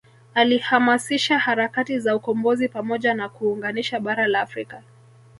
Alihamasisha 0.33 1.39
harakati 1.39 1.99
za 1.99 2.15
ukombozi 2.15 2.67
pamoja 2.67 3.13
na 3.13 3.29
kuunganisha 3.29 3.99
bara 3.99 4.27
la 4.27 4.41
Afrika 4.41 4.83